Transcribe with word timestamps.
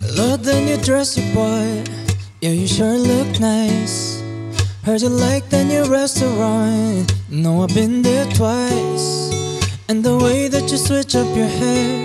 I 0.00 0.06
love 0.16 0.44
the 0.44 0.60
new 0.60 0.76
dress 0.78 1.16
you 1.16 1.34
bought. 1.34 1.88
Yeah, 2.40 2.50
you 2.50 2.66
sure 2.66 2.98
look 2.98 3.38
nice. 3.38 4.22
Heard 4.82 5.02
you 5.02 5.08
like 5.08 5.48
the 5.50 5.64
new 5.64 5.84
restaurant. 5.84 7.14
No, 7.28 7.62
I've 7.62 7.74
been 7.74 8.02
there 8.02 8.24
twice. 8.32 9.30
And 9.88 10.02
the 10.02 10.16
way 10.18 10.48
that 10.48 10.70
you 10.70 10.76
switch 10.76 11.14
up 11.14 11.28
your 11.36 11.46
hair. 11.46 12.04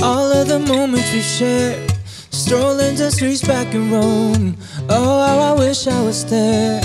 All 0.00 0.32
of 0.32 0.48
the 0.48 0.58
moments 0.58 1.12
we 1.12 1.20
shared. 1.20 1.92
Strolling 2.30 2.96
the 2.96 3.10
streets 3.10 3.42
back 3.42 3.74
in 3.74 3.90
Rome. 3.90 4.56
Oh, 4.88 5.26
how 5.26 5.38
I 5.38 5.58
wish 5.58 5.86
I 5.86 6.02
was 6.02 6.24
there. 6.24 6.82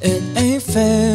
It 0.00 0.22
ain't 0.36 0.62
fair. 0.62 1.13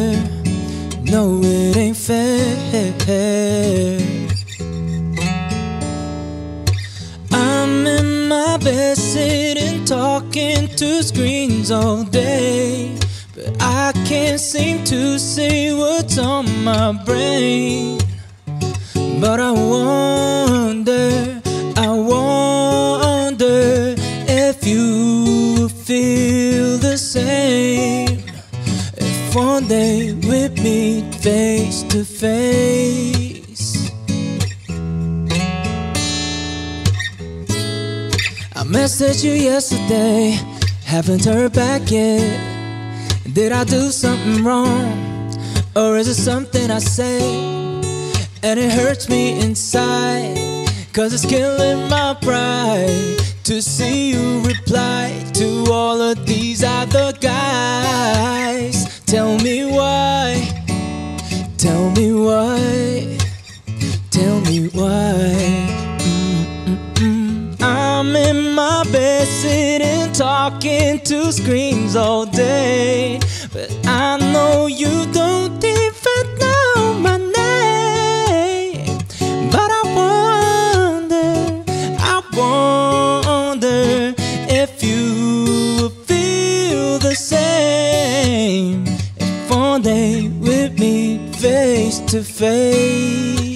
My 8.60 8.64
bed 8.64 8.96
sitting 8.96 9.84
talking 9.84 10.68
to 10.76 11.02
screens 11.02 11.70
all 11.70 12.04
day. 12.04 12.96
But 13.34 13.56
I 13.60 13.92
can't 14.06 14.40
seem 14.40 14.84
to 14.84 15.18
say 15.18 15.74
what's 15.74 16.18
on 16.18 16.46
my 16.64 16.92
brain. 17.04 17.98
But 19.20 19.40
I 19.40 19.52
wonder, 19.52 21.40
I 21.76 21.88
wonder 21.88 23.94
if 24.28 24.66
you 24.66 25.68
feel 25.68 26.78
the 26.78 26.96
same. 26.96 28.22
If 28.96 29.34
one 29.34 29.68
day 29.68 30.12
we 30.12 30.48
meet 30.62 31.14
face 31.14 31.82
to 31.84 32.04
face. 32.04 33.29
Messaged 38.70 39.24
you 39.24 39.32
yesterday, 39.32 40.38
haven't 40.84 41.24
heard 41.24 41.52
back 41.52 41.90
yet. 41.90 42.38
Did 43.32 43.50
I 43.50 43.64
do 43.64 43.90
something 43.90 44.44
wrong? 44.44 45.34
Or 45.74 45.96
is 45.96 46.06
it 46.06 46.14
something 46.14 46.70
I 46.70 46.78
say? 46.78 47.20
And 48.42 48.60
it 48.60 48.72
hurts 48.72 49.08
me 49.08 49.40
inside, 49.40 50.68
cause 50.92 51.12
it's 51.12 51.26
killing 51.26 51.88
my 51.90 52.16
pride 52.22 53.18
to 53.44 53.60
see 53.60 54.12
you 54.12 54.40
reply 54.42 55.24
to 55.34 55.64
all 55.72 56.00
of 56.00 56.24
these 56.24 56.62
other 56.62 57.12
guys. 57.20 58.39
My 68.84 68.92
bed 68.92 69.26
sitting 69.28 70.10
talking 70.12 71.00
to 71.00 71.30
screens 71.30 71.96
all 71.96 72.24
day, 72.24 73.20
but 73.52 73.70
I 73.86 74.16
know 74.32 74.68
you 74.68 75.04
don't 75.12 75.62
even 75.62 76.22
know 76.38 76.94
my 76.98 77.18
name. 77.18 78.98
But 79.50 79.70
I 79.80 79.82
wonder, 80.00 81.62
I 81.98 82.22
wonder 82.40 84.14
if 84.48 84.82
you 84.82 85.90
feel 86.06 86.98
the 87.00 87.14
same. 87.14 88.86
If 89.18 89.50
one 89.50 89.82
day 89.82 90.28
we 90.28 90.70
meet 90.70 91.36
face 91.36 91.98
to 92.12 92.22
face. 92.22 93.49